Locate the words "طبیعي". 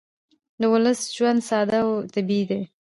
2.13-2.43